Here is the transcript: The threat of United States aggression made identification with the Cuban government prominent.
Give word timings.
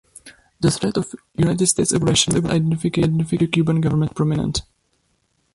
The 0.59 0.71
threat 0.71 0.97
of 0.97 1.13
United 1.35 1.67
States 1.67 1.91
aggression 1.91 2.33
made 2.33 2.45
identification 2.51 3.19
with 3.19 3.29
the 3.29 3.45
Cuban 3.45 3.81
government 3.81 4.15
prominent. 4.15 4.63